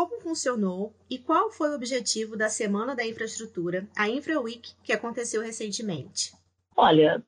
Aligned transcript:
como 0.00 0.18
funcionou 0.22 0.94
e 1.10 1.18
qual 1.18 1.50
foi 1.50 1.68
o 1.68 1.74
objetivo 1.74 2.34
da 2.34 2.48
Semana 2.48 2.96
da 2.96 3.06
Infraestrutura, 3.06 3.86
a 3.94 4.08
InfraWeek, 4.08 4.70
que 4.82 4.94
aconteceu 4.94 5.42
recentemente? 5.42 6.32
Olha, 6.74 7.22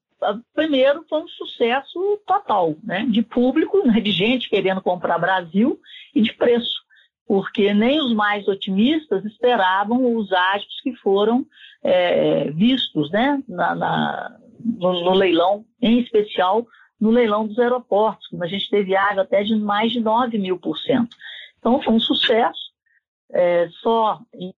primeiro 0.54 1.04
foi 1.06 1.21
um 1.21 1.29
sucesso 1.29 2.19
total, 2.27 2.74
né? 2.82 3.04
De 3.11 3.21
público, 3.21 3.86
né? 3.86 4.00
de 4.00 4.11
gente 4.11 4.48
querendo 4.48 4.80
comprar 4.80 5.18
Brasil 5.18 5.79
e 6.14 6.22
de 6.22 6.32
preço, 6.32 6.80
porque 7.27 7.75
nem 7.75 8.00
os 8.00 8.14
mais 8.14 8.48
otimistas 8.48 9.23
esperavam 9.27 10.16
os 10.16 10.32
ágios 10.32 10.80
que 10.82 10.96
foram 10.96 11.45
é, 11.82 12.50
vistos, 12.52 13.11
né? 13.11 13.43
Na, 13.46 13.75
na 13.75 14.39
no, 14.64 15.04
no, 15.04 15.12
leilão, 15.12 15.62
em 15.80 16.00
especial 16.00 16.66
no 16.98 17.11
leilão 17.11 17.46
dos 17.46 17.59
aeroportos, 17.59 18.29
quando 18.29 18.45
a 18.45 18.48
gente 18.48 18.70
teve 18.70 18.96
água 18.96 19.25
até 19.25 19.43
de 19.43 19.57
mais 19.57 19.93
de 19.93 20.00
9 20.00 20.39
mil 20.39 20.59
por 20.59 20.79
cento. 20.79 21.14
Então 21.62 21.81
foi 21.81 21.95
um 21.95 22.00
sucesso. 22.00 22.61
É, 23.32 23.68
só 23.81 24.21
em 24.35 24.53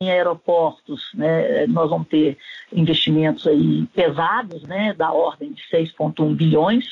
em 0.00 0.10
aeroportos, 0.10 1.10
né, 1.14 1.66
nós 1.66 1.90
vamos 1.90 2.06
ter 2.06 2.38
investimentos 2.72 3.46
aí 3.48 3.84
pesados, 3.86 4.62
né, 4.62 4.94
da 4.94 5.12
ordem 5.12 5.52
de 5.52 5.62
6,1 5.72 6.36
bilhões, 6.36 6.86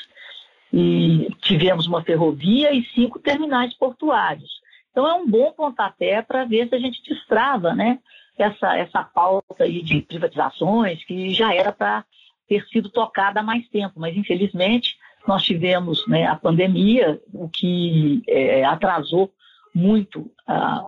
e 0.72 1.28
tivemos 1.40 1.86
uma 1.86 2.02
ferrovia 2.02 2.72
e 2.72 2.84
cinco 2.86 3.20
terminais 3.20 3.72
portuários. 3.74 4.60
Então 4.90 5.06
é 5.06 5.14
um 5.14 5.28
bom 5.28 5.52
pontapé 5.52 6.20
para 6.20 6.44
ver 6.44 6.68
se 6.68 6.74
a 6.74 6.78
gente 6.78 7.00
destrava, 7.08 7.74
né, 7.74 8.00
essa, 8.36 8.76
essa 8.76 9.04
pauta 9.04 9.62
aí 9.64 9.82
de 9.82 10.02
privatizações 10.02 11.04
que 11.04 11.30
já 11.32 11.54
era 11.54 11.70
para 11.70 12.04
ter 12.48 12.66
sido 12.66 12.90
tocada 12.90 13.40
há 13.40 13.42
mais 13.42 13.68
tempo, 13.68 14.00
mas 14.00 14.16
infelizmente 14.16 14.96
nós 15.26 15.44
tivemos 15.44 16.06
né, 16.08 16.26
a 16.26 16.34
pandemia, 16.34 17.20
o 17.32 17.48
que 17.48 18.22
é, 18.26 18.64
atrasou 18.64 19.32
muito 19.72 20.30
a, 20.46 20.86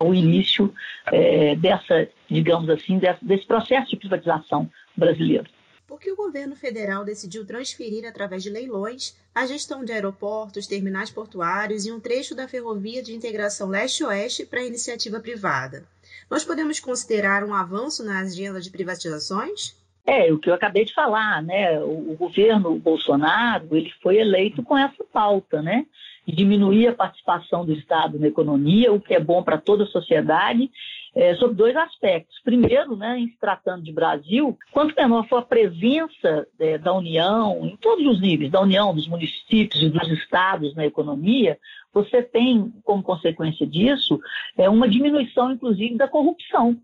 o 0.00 0.14
início 0.14 0.72
é, 1.06 1.56
dessa, 1.56 2.08
digamos 2.30 2.70
assim, 2.70 2.98
desse, 2.98 3.24
desse 3.24 3.46
processo 3.46 3.90
de 3.90 3.96
privatização 3.96 4.70
brasileiro. 4.96 5.50
Por 5.88 5.98
que 5.98 6.12
o 6.12 6.16
governo 6.16 6.54
federal 6.54 7.04
decidiu 7.04 7.46
transferir, 7.46 8.06
através 8.06 8.42
de 8.42 8.50
leilões, 8.50 9.16
a 9.34 9.46
gestão 9.46 9.84
de 9.84 9.90
aeroportos, 9.90 10.66
terminais 10.66 11.10
portuários 11.10 11.86
e 11.86 11.90
um 11.90 11.98
trecho 11.98 12.34
da 12.34 12.46
ferrovia 12.46 13.02
de 13.02 13.14
integração 13.14 13.68
leste-oeste 13.68 14.46
para 14.46 14.60
a 14.60 14.66
iniciativa 14.66 15.18
privada? 15.18 15.84
Nós 16.30 16.44
podemos 16.44 16.78
considerar 16.78 17.42
um 17.42 17.54
avanço 17.54 18.04
na 18.04 18.20
agenda 18.20 18.60
de 18.60 18.70
privatizações? 18.70 19.74
É, 20.06 20.32
o 20.32 20.38
que 20.38 20.48
eu 20.48 20.54
acabei 20.54 20.84
de 20.84 20.94
falar, 20.94 21.42
né? 21.42 21.80
O, 21.80 22.12
o 22.12 22.16
governo 22.16 22.78
Bolsonaro 22.78 23.68
ele 23.72 23.92
foi 24.02 24.18
eleito 24.18 24.62
com 24.62 24.76
essa 24.76 25.04
pauta, 25.12 25.60
né? 25.60 25.86
Diminuir 26.32 26.88
a 26.88 26.94
participação 26.94 27.64
do 27.64 27.72
Estado 27.72 28.18
na 28.18 28.26
economia, 28.26 28.92
o 28.92 29.00
que 29.00 29.14
é 29.14 29.20
bom 29.20 29.42
para 29.42 29.58
toda 29.58 29.84
a 29.84 29.88
sociedade, 29.88 30.70
é, 31.14 31.34
sobre 31.36 31.56
dois 31.56 31.74
aspectos. 31.76 32.38
Primeiro, 32.44 32.96
né, 32.96 33.18
em 33.18 33.28
se 33.28 33.38
tratando 33.38 33.82
de 33.82 33.92
Brasil, 33.92 34.56
quanto 34.72 34.94
menor 34.94 35.26
for 35.26 35.38
a 35.38 35.42
presença 35.42 36.46
é, 36.58 36.78
da 36.78 36.92
União, 36.92 37.64
em 37.64 37.76
todos 37.76 38.06
os 38.06 38.20
níveis, 38.20 38.50
da 38.50 38.60
União, 38.60 38.94
dos 38.94 39.08
municípios 39.08 39.82
e 39.82 39.88
dos 39.88 40.08
estados 40.10 40.74
na 40.74 40.86
economia, 40.86 41.58
você 41.92 42.22
tem, 42.22 42.72
como 42.84 43.02
consequência 43.02 43.66
disso, 43.66 44.20
é, 44.56 44.68
uma 44.68 44.88
diminuição, 44.88 45.52
inclusive, 45.52 45.96
da 45.96 46.08
corrupção. 46.08 46.76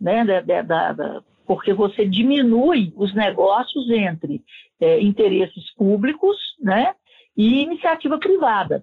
Né, 0.00 0.24
da, 0.24 0.62
da, 0.62 0.92
da, 0.92 1.22
porque 1.46 1.72
você 1.72 2.04
diminui 2.04 2.92
os 2.96 3.14
negócios 3.14 3.88
entre 3.88 4.42
é, 4.80 5.00
interesses 5.00 5.72
públicos 5.76 6.36
né, 6.60 6.94
e 7.36 7.62
iniciativa 7.62 8.18
privada. 8.18 8.82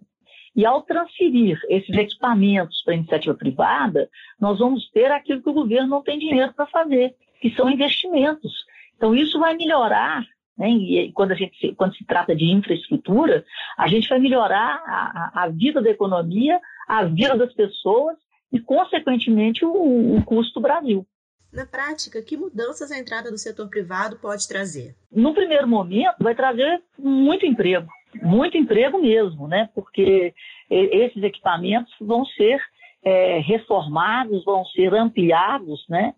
E 0.55 0.65
ao 0.65 0.81
transferir 0.81 1.59
esses 1.69 1.95
equipamentos 1.95 2.81
para 2.83 2.93
a 2.93 2.97
iniciativa 2.97 3.33
privada, 3.33 4.09
nós 4.39 4.59
vamos 4.59 4.89
ter 4.91 5.11
aquilo 5.11 5.41
que 5.41 5.49
o 5.49 5.53
governo 5.53 5.89
não 5.89 6.03
tem 6.03 6.17
dinheiro 6.17 6.53
para 6.53 6.65
fazer, 6.67 7.15
que 7.41 7.53
são 7.55 7.69
investimentos. 7.69 8.51
Então, 8.95 9.15
isso 9.15 9.39
vai 9.39 9.55
melhorar, 9.55 10.25
né? 10.57 10.69
e 10.69 11.11
quando, 11.13 11.31
a 11.31 11.35
gente, 11.35 11.73
quando 11.75 11.95
se 11.95 12.05
trata 12.05 12.35
de 12.35 12.45
infraestrutura, 12.45 13.45
a 13.77 13.87
gente 13.87 14.09
vai 14.09 14.19
melhorar 14.19 14.81
a, 14.85 15.43
a 15.43 15.49
vida 15.49 15.81
da 15.81 15.89
economia, 15.89 16.59
a 16.87 17.05
vida 17.05 17.37
das 17.37 17.53
pessoas 17.53 18.17
e, 18.51 18.59
consequentemente, 18.59 19.63
o, 19.63 20.17
o 20.17 20.23
custo 20.25 20.55
do 20.55 20.63
Brasil. 20.63 21.05
Na 21.53 21.65
prática, 21.65 22.21
que 22.21 22.37
mudanças 22.37 22.91
a 22.91 22.99
entrada 22.99 23.31
do 23.31 23.37
setor 23.37 23.69
privado 23.69 24.17
pode 24.17 24.47
trazer? 24.47 24.95
No 25.11 25.33
primeiro 25.33 25.67
momento, 25.67 26.15
vai 26.19 26.35
trazer 26.35 26.83
muito 26.97 27.45
emprego 27.45 27.89
muito 28.21 28.57
emprego 28.57 28.99
mesmo, 28.99 29.47
né? 29.47 29.69
Porque 29.73 30.33
esses 30.69 31.21
equipamentos 31.23 31.93
vão 31.99 32.25
ser 32.25 32.61
é, 33.03 33.39
reformados, 33.39 34.43
vão 34.43 34.65
ser 34.65 34.93
ampliados, 34.93 35.85
né? 35.87 36.13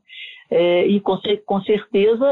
É, 0.50 0.86
e 0.86 1.00
com, 1.00 1.18
com 1.46 1.62
certeza 1.62 2.26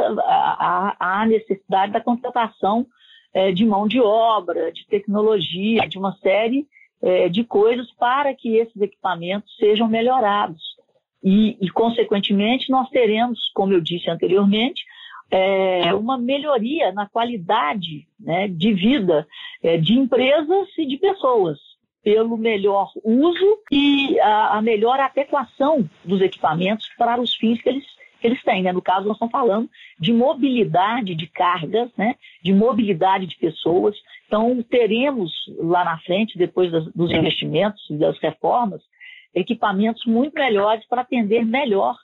há, 1.00 1.26
necessidade 1.26 1.94
da 1.94 2.02
contratação 2.02 2.86
é, 3.34 3.52
de 3.52 3.66
mão 3.66 3.88
de 3.88 4.02
obra, 4.02 4.72
de 4.72 4.86
tecnologia, 4.88 5.88
de 5.88 5.98
uma 5.98 6.14
série 6.18 6.68
é, 7.02 7.30
de 7.30 7.44
coisas 7.44 7.90
para 7.94 8.34
que 8.34 8.58
esses 8.58 8.82
equipamentos 8.82 9.56
sejam 9.58 9.88
melhorados. 9.88 10.62
E, 11.24 11.58
e, 11.62 11.70
consequentemente, 11.70 12.70
nós 12.72 12.90
teremos, 12.90 13.40
como 13.54 13.74
eu 13.74 13.82
disse 13.82 14.10
anteriormente, 14.10 14.84
é, 15.32 15.94
uma 15.94 16.18
melhoria 16.18 16.92
na 16.92 17.08
qualidade 17.08 18.08
né, 18.20 18.48
de 18.48 18.74
vida 18.74 19.28
é, 19.64 19.78
de 19.78 19.94
empresas 19.94 20.68
e 20.78 20.86
de 20.86 20.98
pessoas, 20.98 21.58
pelo 22.04 22.38
melhor 22.38 22.92
uso 23.04 23.60
e 23.72 24.20
a, 24.20 24.58
a, 24.58 24.62
melhor 24.62 25.00
adequação 25.00 25.88
dos 26.04 26.22
equipamentos 26.22 26.88
para 26.98 27.20
os 27.20 27.36
fins 27.36 27.62
que 27.62 27.70
eles, 27.70 27.86
que 28.22 28.28
eles 28.28 28.42
têm. 28.44 28.64
Né? 28.64 28.72
No 28.72 28.82
caso, 28.82 29.06
nós 29.06 29.16
estamos 29.16 29.32
falando 29.32 29.70
de 30.00 30.14
mobilidade 30.14 31.14
de 31.14 31.28
cargas, 31.28 31.92
né? 31.98 32.16
de 32.44 32.54
mobilidade 32.54 33.28
de 33.28 33.38
pessoas. 33.38 33.96
Então, 34.28 34.64
teremos 34.64 35.32
lá 35.58 35.84
na 35.84 36.00
frente, 36.00 36.38
depois 36.38 36.72
das, 36.72 36.86
dos 36.94 37.12
investimentos 37.12 37.82
e 37.90 37.98
das 37.98 38.18
reformas, 38.20 38.82
equipamentos 39.36 40.06
muito 40.06 40.34
melhores 40.34 40.86
para 40.88 41.02
atender 41.02 41.46
melhor 41.46 41.96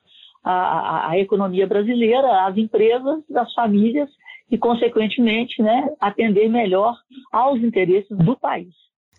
a, 0.44 1.10
a, 1.10 1.20
economia 1.20 1.66
brasileira, 1.66 2.46
as 2.46 2.56
empresas, 2.56 3.24
as 3.36 3.52
famílias 3.54 4.10
e, 4.50 4.58
consequentemente, 4.58 5.62
né, 5.62 5.90
atender 6.00 6.48
melhor 6.50 6.96
aos 7.32 7.60
interesses 7.62 8.16
do 8.18 8.38
país. 8.38 8.74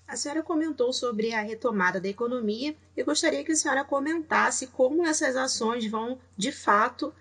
A 0.08 0.14
senhora 0.14 0.42
comentou 0.42 0.92
sobre 0.92 1.34
a 1.34 1.42
retomada 1.42 2.00
da 2.00 2.08
economia. 2.08 2.76
Eu 2.96 3.04
gostaria 3.04 3.42
que 3.42 3.50
a 3.52 3.56
senhora 3.56 3.84
comentasse 3.84 4.68
como 4.68 5.04
essas 5.04 5.36
ações 5.36 5.90
vão, 5.90 6.18
de 6.36 6.52
fato, 6.52 7.12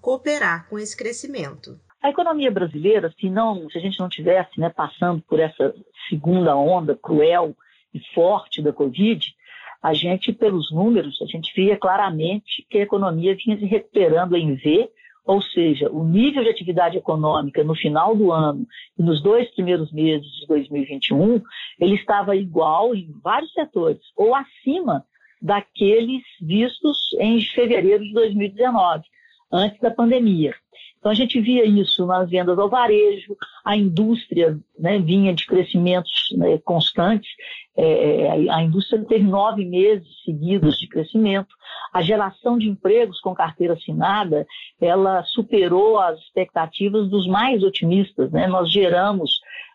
cooperar 0.00 0.68
com 0.68 0.78
esse 0.78 0.96
crescimento. 0.96 1.78
A 2.00 2.08
economia 2.08 2.50
brasileira, 2.50 3.12
se 3.20 3.28
não, 3.28 3.68
se 3.68 3.76
a 3.76 3.80
gente 3.80 3.98
não 3.98 4.08
tivesse 4.08 4.58
né, 4.60 4.70
passando 4.70 5.20
por 5.22 5.40
essa 5.40 5.74
segunda 6.08 6.56
onda 6.56 6.96
cruel 6.96 7.54
e 7.92 8.00
forte 8.14 8.62
da 8.62 8.72
Covid, 8.72 9.34
a 9.82 9.92
gente, 9.92 10.32
pelos 10.32 10.70
números, 10.70 11.20
a 11.20 11.26
gente 11.26 11.52
via 11.54 11.76
claramente 11.76 12.64
que 12.70 12.78
a 12.78 12.82
economia 12.82 13.34
vinha 13.34 13.58
se 13.58 13.64
recuperando 13.64 14.36
em 14.36 14.54
V, 14.54 14.90
ou 15.24 15.42
seja, 15.42 15.90
o 15.90 16.04
nível 16.04 16.42
de 16.42 16.50
atividade 16.50 16.96
econômica 16.96 17.62
no 17.62 17.74
final 17.74 18.16
do 18.16 18.32
ano 18.32 18.66
e 18.98 19.02
nos 19.02 19.22
dois 19.22 19.48
primeiros 19.54 19.92
meses 19.92 20.26
de 20.40 20.46
2021, 20.46 21.42
ele 21.78 21.94
estava 21.94 22.34
igual 22.36 22.94
em 22.94 23.10
vários 23.22 23.52
setores, 23.52 24.00
ou 24.16 24.34
acima 24.34 25.04
daqueles 25.40 26.22
vistos 26.40 26.98
em 27.18 27.40
fevereiro 27.40 28.04
de 28.04 28.12
2019, 28.12 29.04
antes 29.52 29.80
da 29.80 29.90
pandemia. 29.90 30.54
Então 30.98 31.10
a 31.10 31.14
gente 31.14 31.40
via 31.40 31.64
isso 31.64 32.04
nas 32.04 32.28
vendas 32.28 32.58
ao 32.58 32.68
varejo, 32.68 33.34
a 33.64 33.74
indústria 33.74 34.58
né, 34.78 34.98
vinha 34.98 35.32
de 35.34 35.46
crescimentos 35.46 36.28
né, 36.36 36.58
constantes, 36.58 37.30
é, 37.76 38.22
é, 38.22 38.50
a 38.50 38.62
indústria 38.62 39.04
teve 39.04 39.24
nove 39.24 39.64
meses 39.64 40.06
seguidos 40.24 40.76
de 40.78 40.88
crescimento, 40.88 41.54
a 41.92 42.02
geração 42.02 42.58
de 42.58 42.68
empregos 42.68 43.20
com 43.20 43.34
carteira 43.34 43.74
assinada, 43.74 44.46
ela 44.80 45.22
superou 45.24 45.98
as 45.98 46.18
expectativas 46.20 47.08
dos 47.08 47.26
mais 47.26 47.62
otimistas. 47.62 48.30
Né? 48.32 48.46
Nós 48.46 48.70
geramos, 48.70 49.30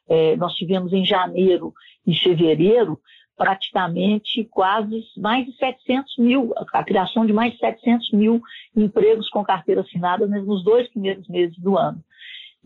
é, 0.10 0.36
nós 0.36 0.54
tivemos 0.54 0.94
em 0.94 1.06
janeiro 1.06 1.74
e 2.06 2.16
fevereiro 2.16 3.00
praticamente 3.38 4.46
quase 4.46 5.04
mais 5.18 5.46
de 5.46 5.56
700 5.58 6.18
mil, 6.18 6.54
a 6.74 6.84
criação 6.84 7.26
de 7.26 7.34
mais 7.34 7.54
de 7.54 7.60
700 7.60 8.12
mil 8.12 8.42
empregos 8.76 9.30
com 9.30 9.44
carteira 9.44 9.82
assinada 9.82 10.26
nos 10.26 10.64
dois 10.64 10.88
primeiros 10.90 11.28
meses 11.28 11.58
do 11.60 11.78
ano. 11.78 12.02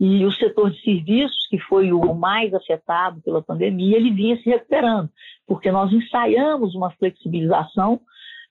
E 0.00 0.24
o 0.24 0.32
setor 0.32 0.70
de 0.70 0.80
serviços, 0.82 1.46
que 1.50 1.58
foi 1.58 1.92
o 1.92 2.14
mais 2.14 2.54
afetado 2.54 3.20
pela 3.20 3.42
pandemia, 3.42 3.98
ele 3.98 4.10
vinha 4.10 4.36
se 4.38 4.48
recuperando, 4.48 5.10
porque 5.46 5.70
nós 5.70 5.92
ensaiamos 5.92 6.74
uma 6.74 6.90
flexibilização 6.92 8.00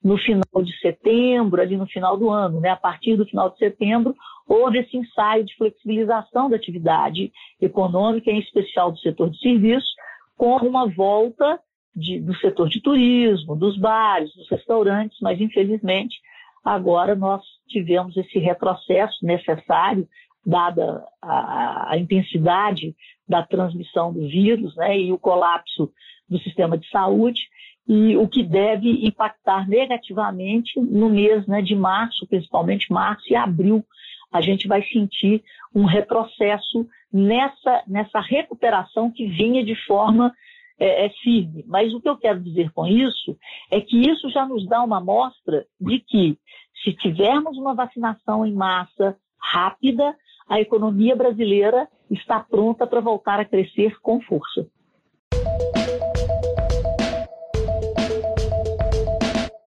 no 0.03 0.17
final 0.17 0.63
de 0.63 0.77
setembro, 0.79 1.61
ali 1.61 1.75
no 1.75 1.87
final 1.87 2.15
do 2.17 2.29
ano. 2.29 2.59
Né? 2.59 2.69
A 2.69 2.75
partir 2.75 3.17
do 3.17 3.25
final 3.25 3.49
de 3.49 3.57
setembro, 3.57 4.15
houve 4.47 4.79
esse 4.79 4.95
ensaio 4.95 5.43
de 5.43 5.55
flexibilização 5.55 6.49
da 6.49 6.55
atividade 6.55 7.31
econômica, 7.59 8.31
em 8.31 8.39
especial 8.39 8.91
do 8.91 8.99
setor 8.99 9.29
de 9.29 9.39
serviços, 9.39 9.89
com 10.37 10.55
uma 10.57 10.87
volta 10.87 11.59
de, 11.95 12.19
do 12.21 12.35
setor 12.37 12.69
de 12.69 12.81
turismo, 12.81 13.55
dos 13.55 13.77
bares, 13.77 14.33
dos 14.35 14.49
restaurantes, 14.49 15.17
mas 15.21 15.41
infelizmente 15.41 16.15
agora 16.63 17.15
nós 17.15 17.41
tivemos 17.67 18.15
esse 18.15 18.39
retrocesso 18.39 19.25
necessário, 19.25 20.07
dada 20.45 21.05
a, 21.21 21.93
a 21.93 21.97
intensidade 21.97 22.95
da 23.27 23.43
transmissão 23.43 24.11
do 24.11 24.27
vírus 24.27 24.75
né, 24.75 24.99
e 24.99 25.11
o 25.11 25.19
colapso 25.19 25.91
do 26.27 26.39
sistema 26.39 26.77
de 26.77 26.87
saúde, 26.89 27.41
e 27.87 28.15
o 28.15 28.27
que 28.27 28.43
deve 28.43 29.07
impactar 29.07 29.67
negativamente 29.67 30.79
no 30.79 31.09
mês 31.09 31.47
né, 31.47 31.61
de 31.61 31.75
março, 31.75 32.27
principalmente 32.27 32.91
março 32.93 33.23
e 33.31 33.35
abril, 33.35 33.83
a 34.31 34.41
gente 34.41 34.67
vai 34.67 34.83
sentir 34.83 35.43
um 35.73 35.85
retrocesso 35.85 36.87
nessa, 37.11 37.83
nessa 37.87 38.19
recuperação 38.19 39.11
que 39.11 39.25
vinha 39.25 39.65
de 39.65 39.75
forma 39.87 40.31
é, 40.79 41.07
é 41.07 41.09
firme. 41.09 41.63
Mas 41.67 41.93
o 41.93 41.99
que 41.99 42.07
eu 42.07 42.17
quero 42.17 42.39
dizer 42.39 42.71
com 42.71 42.85
isso 42.85 43.35
é 43.71 43.81
que 43.81 43.97
isso 43.97 44.29
já 44.29 44.45
nos 44.45 44.67
dá 44.67 44.83
uma 44.83 45.01
mostra 45.01 45.65
de 45.81 45.99
que, 45.99 46.37
se 46.83 46.93
tivermos 46.93 47.57
uma 47.57 47.73
vacinação 47.73 48.45
em 48.45 48.53
massa 48.53 49.17
rápida, 49.41 50.15
a 50.49 50.59
economia 50.59 51.15
brasileira 51.15 51.87
está 52.09 52.39
pronta 52.39 52.87
para 52.87 52.99
voltar 52.99 53.39
a 53.39 53.45
crescer 53.45 53.99
com 54.01 54.19
força. 54.21 54.67